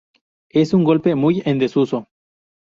[0.49, 2.07] Es un golpe muy en desuso.